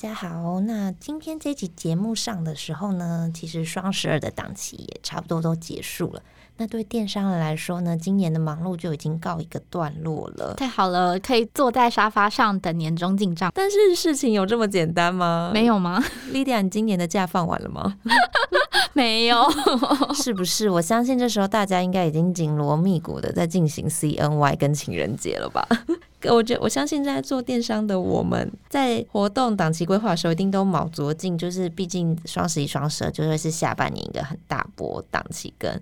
[0.00, 0.60] 家好。
[0.60, 6.22] 那今天这集节目上的时候呢，其实双十二的档期也差不多都结束了。
[6.56, 10.54] 那对电商人来说呢，今年的忙碌就已经告一个段落了。
[10.54, 13.52] 太好了，可以坐在沙发上等年终进账。
[13.54, 15.50] 但是事情有这么简单吗？
[15.52, 17.98] 没有吗？Lydia，你今年的假放完了吗？
[18.94, 19.36] 没有，
[20.14, 20.68] 是不是？
[20.68, 25.66] 我相信这时候大家应该已经紧锣密鼓的在进行 CNY 跟情人节了吧？
[26.28, 35.80] 我觉我相信在做电商的我们在活动档期规划的时候，一定都卯足劲，就是毕竟双十一、双十二就会是下半年一个很大波档期跟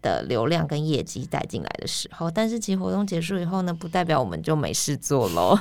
[0.00, 2.30] 的流量跟业绩带进来的时候。
[2.30, 5.56] 但是其实活动结束以后呢，不代表我们就没事做喽。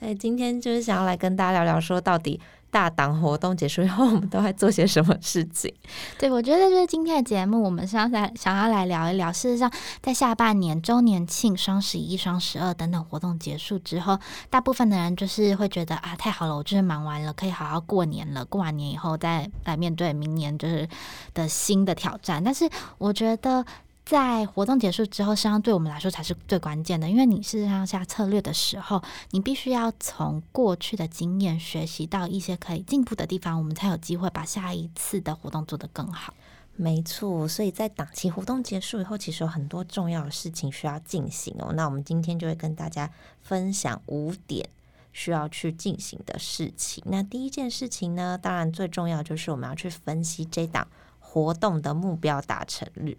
[0.00, 2.40] 对，今天就是想要来跟大家聊聊，说到底。
[2.74, 5.72] 大档活动结束以后，我们都在做些什么事情？
[6.18, 9.32] 对，我觉得就是今天的节目，我们是要来想要来聊一聊。
[9.32, 9.70] 事实上，
[10.02, 14.18] 在下半年周年庆、双十一、双十二等等活动结束之后，
[14.50, 18.44] 大部分的人就是会觉得啊，太好了，我就是忙完了，可以好好过年了。
[18.44, 20.88] 过完年以后，再来面对明年就是
[21.32, 22.42] 的新的挑战。
[22.42, 23.64] 但是，我觉得。
[24.04, 36.34] 在活动结束之后，实际上对我们来说才是最关键的，因为你事实上下策略的时候，你必须要从过去的经验学习到一些可以进步的地方，我们才有机会把下一次的活动做得更好。
[36.76, 41.72] 没错，所以在档期活动结束以后，其实有很多重要的事情需要进行哦。
[41.72, 43.10] 那我们今天就会跟大家
[43.40, 44.68] 分享五点
[45.12, 47.02] 需要去进行的事情。
[47.06, 50.86] 那第一件事情呢，当然最重要就是我们要去分析这档
[51.20, 53.16] 活动的目标达成率。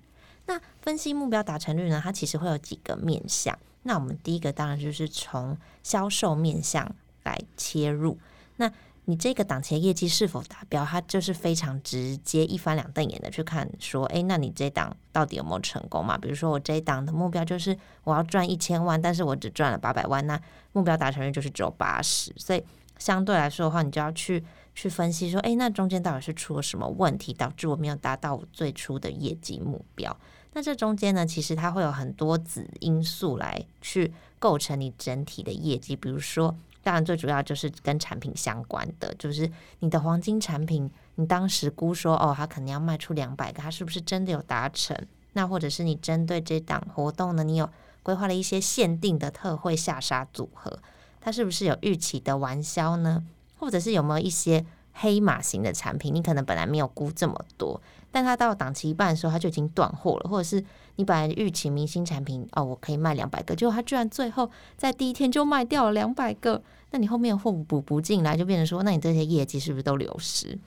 [0.47, 1.99] 那分析目标达成率呢？
[2.03, 3.57] 它其实会有几个面向。
[3.83, 8.17] 那我们第一个当然就是从销售面向来切入。
[8.57, 8.71] 那
[9.07, 10.83] 你这个档期业绩是否达标？
[10.83, 16.17] 它就是非常直接一翻两瞪眼的去看，说，诶，那你这档到底有没有成功嘛？
[16.17, 20.39] 比如说我这一档的目标就是我要赚一千万，但是我只赚了八百万，那
[20.73, 22.33] 目标达成率就是只有八十。
[22.37, 22.63] 所以
[22.97, 24.43] 相对来说的话，你就要去
[24.73, 30.17] 去分析说，诶，那中间到底是出了什么问题，导致我没有达到我最初的业绩目标？
[30.55, 35.97] 那这中间呢，其实它会有很多子因素来去构成你整体的业绩。
[35.97, 44.97] 比如说，当然最主要就是跟产品相关的，就是你的黄金产品，你当时估说哦，它可能要卖出两百个，它是不是真的有达成？
[45.33, 47.69] 那或者是你针对这档活动呢，你有
[48.01, 50.79] 规划了一些限定的特惠下杀组合，
[51.19, 53.25] 它是不是有预期的完销呢？
[53.57, 54.65] 或者是有没有一些
[54.97, 57.79] 黑马型的产品，你可能本来没有估这么多？
[58.11, 60.63] 但他到档期一半的时候，他就已经断货了，或者是
[60.95, 70.57] 你本来预期明星产品哦，我可以卖两百个，结果他居然最后在第一天就卖掉了两百个，那你后面货补不进来，就变成说，那你这些业绩是不是都流失？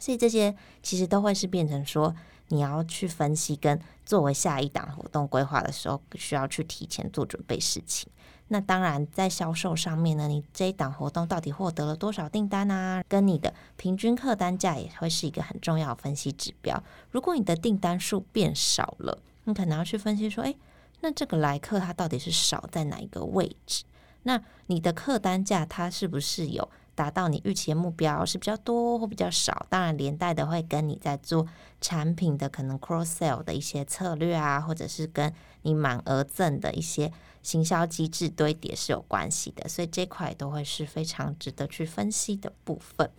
[0.00, 2.14] 所以这些其实都会是变成说，
[2.48, 8.10] 你要去分析跟作为下一档活动规划的时候，需要去提前做准备事情。
[8.52, 13.00] 那当然，在销售上面呢，你这一档活动到底获得了多少订单啊？
[13.08, 16.82] 跟你的平均客单价也会是一个很重要的分析指标。
[17.12, 20.56] 如果你的订单数变少了，你可能要去分析说，诶，
[21.00, 23.84] 那这个来客他到底是少在哪一个位置？
[24.24, 29.66] 那你的客单价它是不是有达到你预期的目标，是比较多或比较少？
[29.68, 31.46] 当然，连带的会跟你在做
[31.80, 37.12] 产品的可能 cross sell 的一些策略啊，或者是跟你满额赠的一些。
[37.42, 43.10] 行销机制堆叠是有关系的，所以这块都会是非常值得去分析的部分。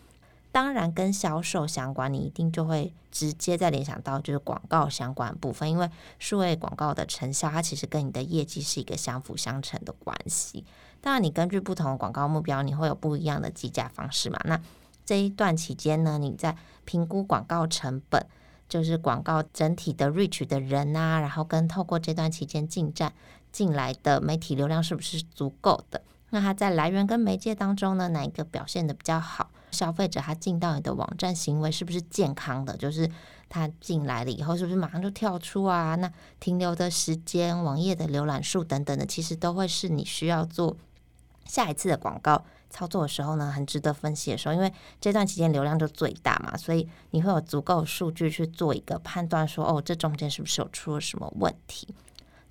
[0.52, 5.90] 当然，跟销售相关，你一定就会直接再联想到就是广告相关部分，因为
[6.20, 10.66] 数位广告的成效，它其实跟你的业绩是一个相辅相成的关系。
[11.00, 14.40] 当然，你根据不同的广告目标，你会有不一样的计价方式嘛。
[14.46, 14.60] 那
[15.06, 18.26] 这一段期间呢，你在评估广告成本，
[18.68, 23.14] 就是广告整体的 reach 的人啊，然后跟透过这段期间进站。
[23.52, 26.02] 进来的媒体流量是不是足够的？
[26.30, 29.52] 那它在来源跟媒介当中呢，哪一个表现得比较好？
[29.72, 32.76] 消费者他进到你的网站行为是不是健康的？
[32.78, 33.10] 就是
[33.50, 35.96] 他进来了以后是不是马上就跳出啊？
[35.96, 40.78] 那停留的时间、网页的浏览数等等的，其实都会是你需要做
[41.46, 44.54] 下一次的广告操作的时候呢，很值得分析的时候。
[44.54, 51.94] 因为这段期间流量就最大嘛，所以你会有足够数据去做一个判断说，说哦，这中间是不是有出了什么问题？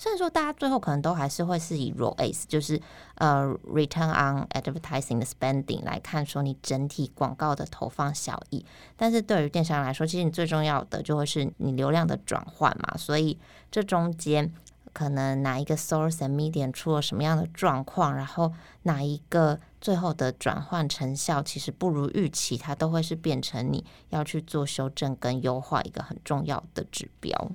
[0.00, 2.81] 虽然说大家最后可能都还是会是以 ROAS，就是
[3.17, 8.64] 呃 Return on Advertising Spending 来看，说你整体广告的投放效益。
[8.97, 12.97] 但是对于电商来说，其实你最重要的就会是你流量的转换嘛。
[12.97, 13.38] 所以
[13.70, 14.50] 这中间
[14.94, 18.55] 可能哪一个 Source and Medium 出了什么样的状况，然后
[18.85, 27.50] 哪一个最后的转换成效其实不如预期，它都会是变成你要去做修正跟优化一个很重要的指标。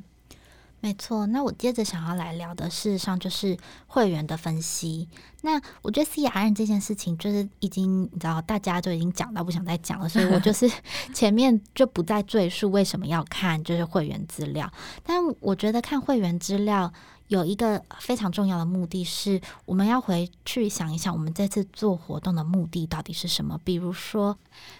[0.85, 5.09] 没错，那我接着想要来聊的，事实上就是会员的分析。
[5.41, 10.69] 那我觉得 CRM 这件事情，就是已经你知道，大家都已经讲到不想再讲了，所以我就 是
[11.11, 14.71] 前面就不再赘述为什么要看就是会员资料。
[15.01, 16.93] 但我觉得看会员资料。
[17.27, 23.59] 有一个非常重要的目的是，我们要回去想一想，我们这次做活动的目的到底是什么？
[23.63, 24.37] 比如说，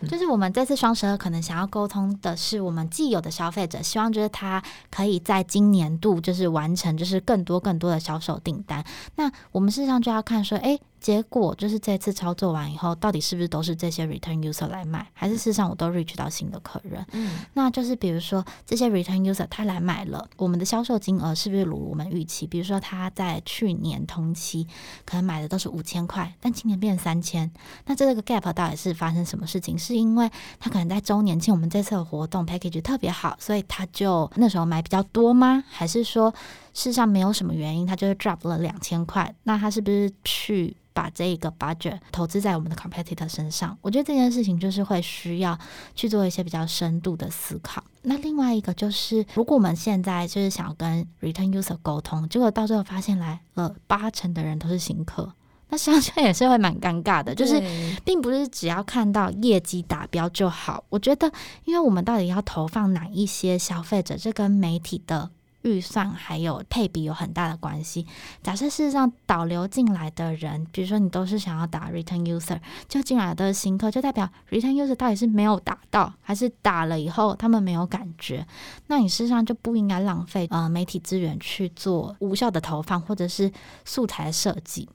[0.08, 8.86] 就是我们这次双十二可能想要沟通的是，我们既有的消费者希望就是他可以在今年度就是完成就是更多更多的销售订单。
[9.16, 10.80] 那我们事实上就要看说，诶。
[11.06, 17.06] 结果就是这次操作完以后，到底是不是都是这些 return user 来买，还是事实上我都 reach 到新的客人？
[17.12, 22.48] 嗯，那就是比如说这些 return user 他来买了，我们的销售金额是不是如我们预期？
[22.48, 24.66] 比如说他在去年同期
[25.06, 27.52] 可能买的都是五千块，但今年变三千，
[27.86, 29.78] 那这个 gap 到底是发生什么事情？
[29.78, 30.28] 是因为
[30.60, 35.64] 他可能在周年庆我们这次的活动 package 特别好，所以他就那时候买比较多吗？
[35.70, 36.34] 还是说
[36.76, 39.34] 事实上没有什么原因，他就是 drop 了两千块？
[39.42, 40.78] 那他是不是去？
[40.96, 45.60] 把这个 budget 投资在我们的 competitor 身上，我觉得这件事情就是会需要
[45.94, 47.84] 去做一些比较深度的思考。
[48.04, 55.30] 那另外一个就是，如果我们现在就是想要跟 return user 沟通，结果到最后发现来了八成的人都是新客，
[55.68, 57.36] 那实际上也是会蛮尴尬的。
[57.36, 57.62] 就是
[58.06, 60.82] 并不是只要看到业绩达标就好。
[60.88, 61.30] 我觉得，
[61.66, 65.30] 因为我们到底要投放哪一些消费者，这跟媒体的。
[65.66, 68.06] 预算还有配比有很大的关系。
[68.42, 78.46] 假设事实上导流进来的人，比如说你都是想要打 return user，就进来的新客，就代表 return user 到底是没有打到，还是打了以后他们没有感觉？
[78.88, 83.52] 那你事实上就不应该浪费呃媒体资源去做无效的投放，或者是
[83.84, 84.88] 素材设计。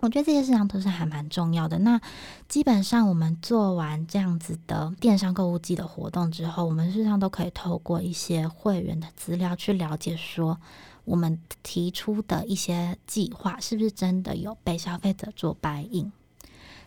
[0.00, 1.78] 我觉得这些事情都是还蛮重要的。
[1.78, 2.00] 那
[2.48, 10.58] 基本上我们做完这样子的电商购物季的活动之后，我们事实上都可以透过一些会员的资料去了解，说
[11.04, 16.12] 我们提出的一些计划是不是真的有被消费者做 buy in。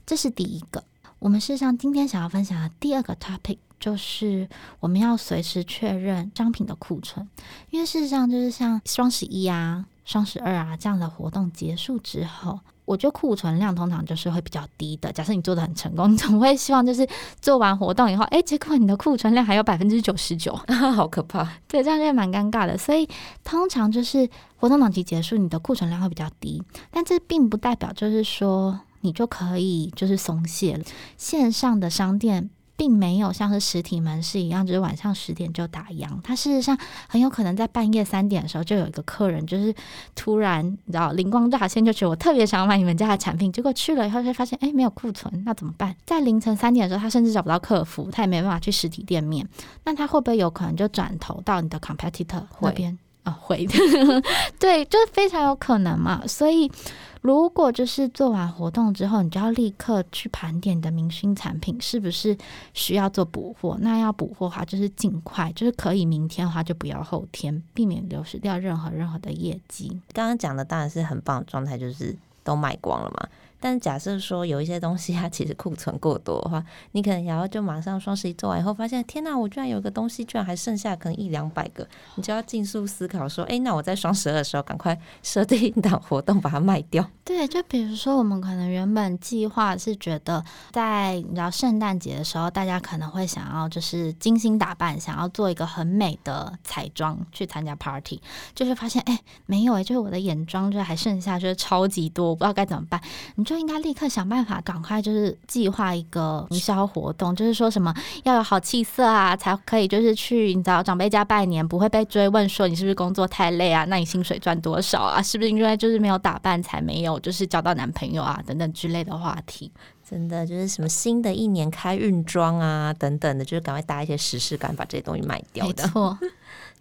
[0.06, 0.83] 这是第一个。
[1.17, 4.47] 我们事实上今天想要分享的第二个 topic 就是
[4.79, 7.27] 我们要随时确认商品的库存，
[7.71, 12.59] 因为事实上就是像双十一啊、双十二啊这样的活动结束之后。
[12.89, 15.12] 我觉得库存量通常就是会比较低的。
[15.12, 17.07] 假设你做的很成功，你 总会希望就是
[17.39, 20.59] 做完活动以后，哎，结果你的库存量还有百分之九十九，
[20.95, 21.47] 好可怕。
[21.68, 22.75] 对，这样就蛮尴尬的。
[22.75, 23.07] 所以
[23.44, 24.27] 通常就是
[24.57, 30.83] 活动档期结束，你的库存量会比较低，但这并不代表就是说你就可以就是松懈了。
[31.15, 32.50] 线上的商店。
[32.80, 36.08] 并没有像是实体门市一样，就是晚上十点就打烊。
[36.24, 36.78] 它事实上
[37.10, 39.76] 很有可能在半夜三点的时候，就有一个客人，就是
[40.16, 43.52] 突然你知道灵光乍现，就觉得我特别想买你们家的产品。
[43.52, 45.94] 结果去了以后，才发现哎，没有库存，那怎么办？
[46.06, 49.46] 在凌晨三点的时候，他甚至找不到客服，他也没办法去实体店面。
[49.84, 53.38] 那他会不会有可能就转投到你的 competitor 那边啊？
[53.42, 53.74] 会的，
[54.58, 56.24] 对，就是非常有可能嘛。
[56.26, 56.72] 所以。
[57.21, 62.38] 如果就是做完活动之后，你就要立刻去盘点的明星产品是不是
[62.74, 63.77] 需要做补货？
[63.81, 69.90] 那要补货的话，就是尽快，就是可以明天的话就不要后天，避免流失掉任何任何的业绩。
[70.14, 73.28] 刚刚讲的当然是很棒的状态，就是都卖光了嘛。
[73.59, 76.63] 但假设说有一些东西它其实库存过多的话，
[76.94, 81.85] 你可能然后就马上双十一做完以后，发现天哪，我居然有个东西居然还剩下可能一两百个，
[82.16, 87.06] 你就要尽速思考说，哎，那我在双十二的时候赶快设定一档活动把它卖掉。
[87.25, 98.21] 对，就比如说我们可能原本计划是觉得在你知道圣诞节的时候，大家可能会想要就是精心打扮，想要做一个很美的彩妆去参加 party，
[98.56, 103.01] 就是发现哎没有哎，就是我的眼妆就还剩下就是超级多，我不知道该怎么办。
[103.35, 103.48] 你。
[103.49, 107.91] 就应该立刻想办法，赶快就是计划一个营销活动，就是说什么
[108.23, 113.85] 要有好气色啊，才可以就是去你找长辈家拜年，不会被追问说你是不是工作太累啊？
[113.85, 115.19] 那你薪水赚多少啊？
[115.19, 119.71] 是不是因为就是没有打扮才没有就是交到男朋友啊等等之类的话题？
[120.07, 125.83] 真的就是什么新的一年开运妆啊等等的，就是赶快搭一些时事感，把这些东西卖掉的。
[125.83, 126.15] 没错。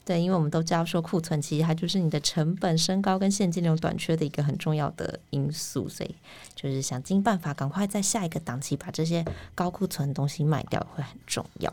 [0.09, 6.15] 对，因为我们都知道说库存其实它就是你的成本升高跟现金流短缺的一个很重要的因素，所以
[6.55, 9.23] 就是想尽办法赶快在下一个档期把这些
[9.55, 11.71] 高库存的东西卖掉会很重要。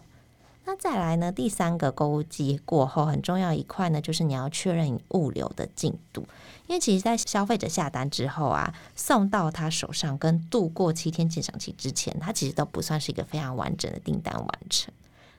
[0.66, 6.28] 那再来呢，第三个购物季过后，很重要一块呢，就是你要确认你物流的进度。
[6.68, 14.94] 因为其实，在消费者下单之后啊，送到他手上跟度过七天鉴赏期之前，它其实都不算是一个非常完整的订单完成。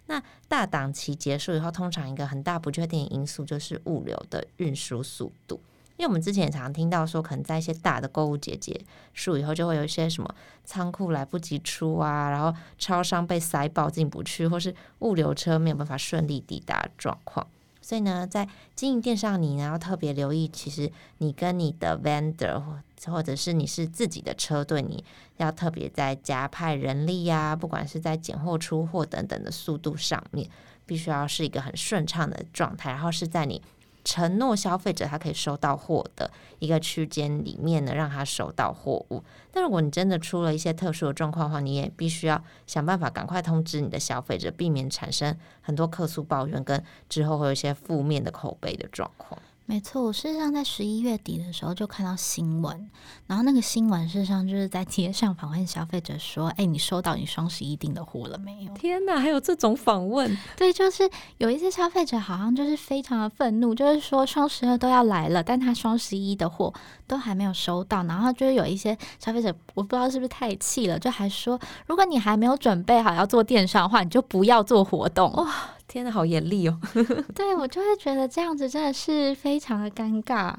[0.06, 5.60] 那大档期结束以后，通常一个很大不确定因素就是物流的运输速度。
[5.96, 8.78] 因为我们之前也常听到说，可能在一些大的购物节结
[9.14, 17.46] 束以后，就会有一些什么仓库来不及出啊，然后超商被塞爆进不去，或是物流车没有办法顺利抵达状况。
[17.86, 22.60] 所以呢，在经营电商，你呢要特别留意，其实你跟你的 vendor
[23.06, 25.04] 或者是你是自己的车队，你
[25.36, 30.50] 要特别在加派人力呀、啊，不管是在拣货、出货等等的速度上面，
[30.84, 33.62] 必须要是一个很顺畅的状态，然后是在你。
[34.06, 39.24] 承诺消费者他可以收到货的一个区间里面呢，让他收到货物。
[39.50, 49.42] 但如果你真的出了一些特殊的状况的话，你也必须要想办法赶快通知你的消费者，避免产生很多客诉抱怨跟之后会有一些负面的口碑的状况。
[49.68, 52.88] 没错，我事实上在十一月底的时候就看到新闻，
[53.26, 60.38] 然后那个新闻事实上就是在街上访问消费者说：“哎，你收到你双十一订的货了没有？”天哪，还有这种访问？
[60.56, 66.72] 对，就是有一些消费者好像就是非常的愤怒，就是说双十二都要来了，但他双十一的货
[67.08, 71.58] 都还没有收到，然后就是有一些消费者，我不知道是不是太气了，就还说
[71.88, 75.52] ：“如果你还没有准备好要做电商的话，你就不要做活动。”哇！
[75.88, 76.80] 天呐，好严厉哦！
[77.34, 80.54] 对，我就会觉得这样子真的是非常的尴尬。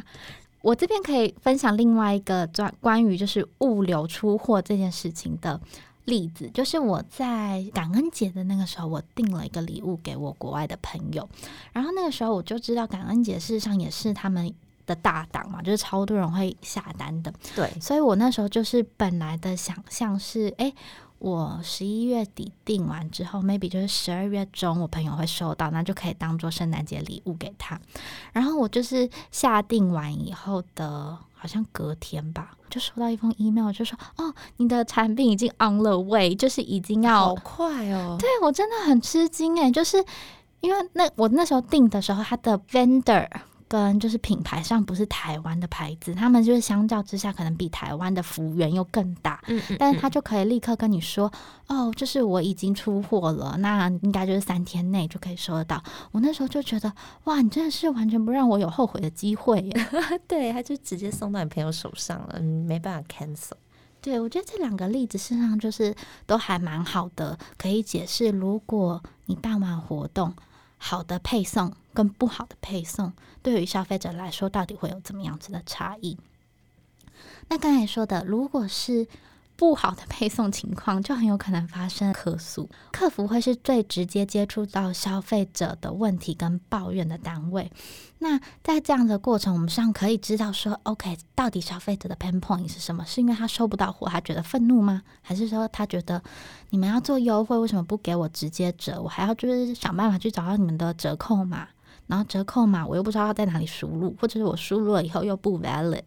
[0.62, 5.60] 我这边可以分享另外一个关关于就是物流出货这件事情的
[6.05, 11.27] 例子，就是我在感恩节的那个时候，我订了一个礼物给我国外的朋友，
[11.74, 14.51] 然后那个时候我就知道感恩节事实上也是他们
[14.86, 17.34] 的大档嘛，就是超多人会下单的。
[17.55, 20.74] 对，所以我那时候就是本来的想象是，哎。
[21.19, 27.79] 我十一月底订完之后，maybe 就是十二月中，我朋友会收到，那就可以当做圣诞节礼物给他。
[28.33, 40.03] 然后我就是下订完以后的，好像隔天吧，就收到一封 email，就说：“哦，你的产品已经 on the way，就是已经要好快哦。”对，我真的很吃惊诶，就是
[40.59, 43.27] 因为那我那时候订的时候，他的 vendor。
[43.67, 51.31] 跟就是品牌上不是台湾的牌子，他们就是相较之下可能比台湾的服务员又更大，嗯，嗯，嗯，但是他就可以立刻跟你说，
[51.67, 55.83] 哦，就是我已经出货了，那应该就是三天内就可以收得到。
[56.12, 56.91] 我那时候就觉得，
[57.25, 59.88] 哇，你真的是完全不让我有后悔的机会耶，
[60.27, 63.51] 对，他就直接送到你朋友手上了，没办法 cancel。
[64.00, 65.93] 对，我觉得这两个例子事实上就是
[66.25, 70.33] 都还蛮好的，可以解释如果你办完活动。
[70.77, 76.17] 好的配送跟不好的配送，对于消费者来说，到底会有怎么样子的差异？
[77.50, 79.07] 那刚才说的，如果是
[79.57, 82.69] 不好的配送情况，就很有可能发生客诉。
[82.91, 87.69] 客服会是最直接接触到消费者的问题跟抱怨的单位。
[88.19, 93.03] 那在这样的过程，我们上可以知道说，OK，到底消费者的 pain point 是什么？
[93.05, 95.01] 是因为他收不到货，他觉得愤怒吗？
[95.23, 96.21] 还是说他觉得
[96.69, 99.01] 你们要做优惠，为什么不给我直接折？
[99.01, 101.67] 我还要就是想办法去找到你们的折扣码，
[102.05, 106.03] 然后折扣码我又不知道要在哪里输入，或者是我输入了以后又不 valid。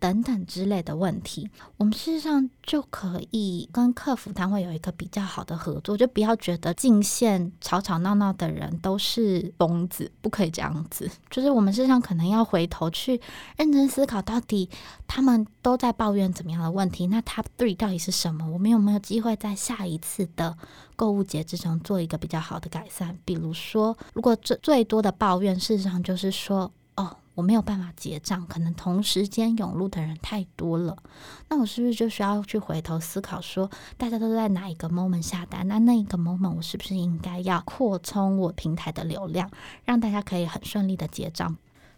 [0.00, 11.10] 等等之类的问题，我们事实上就可以跟客服单位有一个比较好的合作，就不要觉得进线吵吵闹闹的人都是疯子，不可以这样子。
[11.30, 13.20] 就是我们事实上可能要回头去
[13.56, 14.68] 认真思考，到底
[15.06, 18.48] 他们都在抱怨怎么样的问题，那 top three 到底是什么？
[18.48, 20.56] 我们有没有机会在下一次的
[20.94, 23.16] 购物节之中做一个比较好的改善？
[23.24, 26.70] 比如说，如果最最多的抱怨，事实上就是说，
[27.38, 30.96] 我没有办法结账，可能同时间涌入的人太多了，
[31.48, 35.68] 那我是不是就需要去回头思考说，大家都在哪一个 moment 下单？
[35.68, 39.48] 那那一个 moment 我是不是应该要扩充我平台的流量，
[39.84, 41.56] 让大家可以很顺利的结账？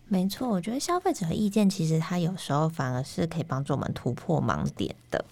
[0.08, 5.24] 没错，我觉得消费者的意见其实他有时候反而是可以帮助我们突破盲点的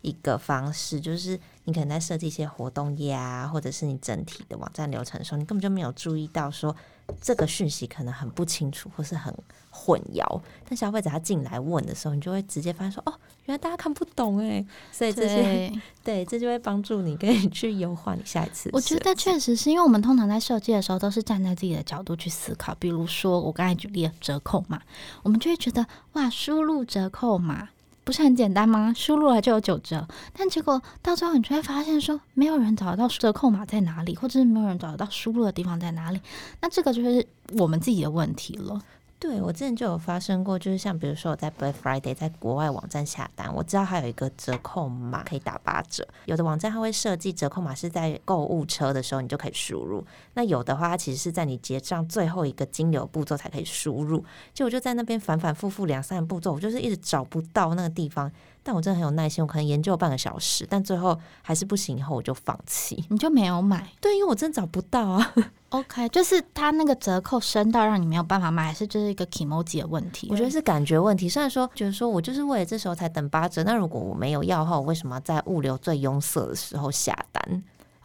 [0.00, 6.74] 一个方式，就是你可能在设计一些活动页啊，或者是你整体的网站流程的时候，你根本就没有注意到说。
[7.20, 9.34] 这个讯息可能很不清楚，或是很
[9.70, 10.40] 混淆。
[10.68, 18.70] 但消费者他进来问的时候，你就会直接发现说：“哦，原来大家看不懂哎。”所以这些对， 对，这就会帮助你，可以去优化你下一次。
[18.72, 22.74] 我觉得确实是因为我们通常在设计的时候，都是站在自己的角度去思考。
[22.78, 24.80] 比如说，我刚才举例的折扣嘛，
[25.22, 27.68] 我们就会觉得哇，输入折扣码。
[28.04, 28.92] 不是很简单吗？
[28.94, 36.20] 输入了就有九折，但结果到最后你就会发现说，没有人找得到折扣码在哪里，或者是没有人找得到输入的地方在哪里。
[36.60, 37.26] 那这个就是
[37.58, 38.80] 我们自己的问题了。
[39.24, 46.06] 对，我之前就有发生过，就是像比如说我在 Black Friday 在国外网站下单，我知道还有一个折扣码可以打八折。
[46.26, 50.04] 有的网站它会设计折扣码是在购物车的时候你就可以输入，
[50.34, 54.22] 那有的话它其实是在你结账最后一个金流步骤才可以输入。
[54.52, 58.30] 就我就在那边反反复复两三步骤，我就是一直找不到那个地方。
[58.64, 63.04] 但我真的很有耐心，我可能研究了半个小时，但最后还是不行，以后我就放弃。
[63.10, 63.88] 你就没有买？
[64.00, 65.34] 对，因为我真的找不到啊。
[65.68, 70.28] OK，就是它那个折扣深到让你没有办法买，还是就是一个 kimoji 的问题？
[70.30, 71.28] 我觉得是感觉问题。
[71.28, 77.62] 虽然说，觉得说我就是为了这时候才等八折，那如果我没有要的话，我为什么要在物流最拥塞的时候下单？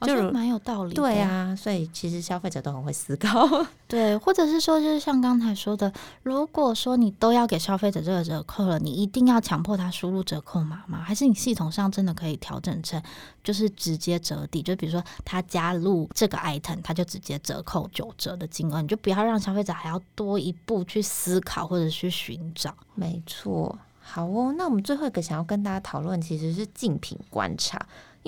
[0.08, 3.48] 就蛮有道理，对啊，所以其实消费者都很会思考，
[3.88, 5.92] 对，或者是说，就是像刚才说的，
[6.24, 11.02] 如果说你都要给消费者这个折扣了，你一定要强迫他输入折扣码吗？
[11.02, 13.02] 还是你系统上真的可以调整成，
[13.44, 14.62] 就是直接折抵？
[14.62, 22.74] 就比如说他加入这个 item，他就直接折扣九折的金额，你就不要让消费者还要多一步去思考或者去寻找。
[22.96, 27.80] 没错，好哦，那我们最后一个想要跟大家讨论，其实是竞品观察。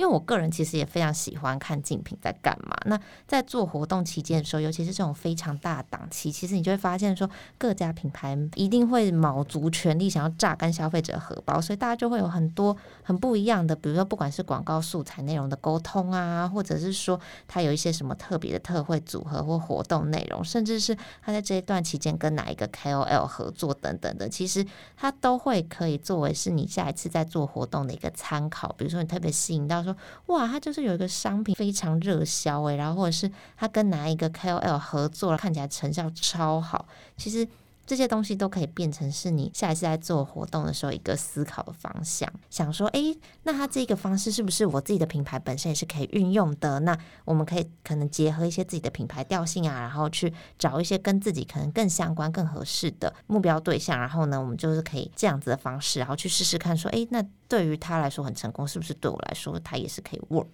[0.01, 2.75] 因为我个人其实也非常喜欢看竞品在干嘛。
[2.85, 7.29] 那在做活动期间的时候，尤其是这种非常大档期，其实你就会发现说，
[7.59, 24.65] 各家品牌一定会卯足全力想要榨干消费者荷包，所以大家就会有很多很不一样的，比如说不管是广告素材内容的沟通啊，或者是说他有一些什么特别的特惠组合或活动内容，甚至是他在这一段期间跟哪一个 KOL 合作等等的，其实
[24.95, 28.73] 它都会可以作为是你下一次在做活动的一个参考。
[28.77, 29.81] 比如说你特别吸引到。
[29.81, 29.90] 说
[30.27, 36.85] 哇，他就是有一个商品非常热销诶，然后或者是他跟哪一个 KOL 合作了，看起来成效超好。
[37.17, 37.47] 其实
[37.85, 42.31] 这些东西都可以变成是你下一次在做活动的时候一个思考的方向。
[42.49, 46.79] 想说，诶，那他这个方式是不是我自己的品牌本身也是可以运用的？
[46.81, 53.99] 那我们可以可能结合一些自己的品牌调性啊，然后去找一些跟自己可能更相关、更合适的目标对象。
[53.99, 57.25] 然后呢，我们就是可以这样子的方式，然后去试试看，说，诶，那。
[57.51, 60.47] 对于他来说很成功，是不是对我来说他也是可以 work？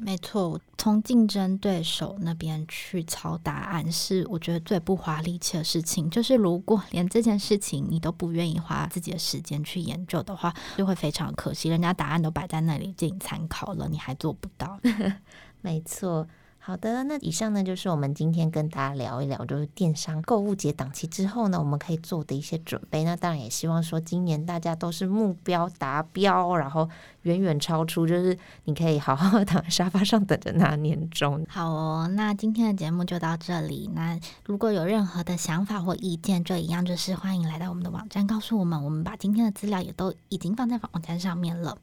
[0.00, 6.08] 没错，从竞争对手那边去抄答案是我觉得最不花力气的事情。
[6.08, 11.68] 就是如果连这件事情你都不愿意花自己的时间去研究的话，就会非常可惜。
[11.68, 14.78] 人家答案都摆在那里，给你参考了，你还做不到。
[15.60, 16.26] 没错。
[16.68, 23.04] 好的，那以上呢就是我们今天跟大家聊一聊，就是电商购物节档期之后呢，我们可以做的一些准备。
[23.04, 26.86] 那当然也希望说，今年大家都是目标达标，然后
[27.22, 31.42] 远远超出，就是你可以好好躺在沙发上等着那年终。
[31.48, 33.90] 好哦，那今天的节目就到这里。
[33.94, 38.84] 那如果有任何的想法或意见，就一样就是欢迎来到我们的网站告诉我们。
[38.84, 41.78] 我们把今天的资料也都已经放在网站上面了。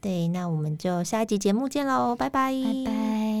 [0.00, 3.33] 对，那我们就下一集节目见喽，拜拜，拜拜。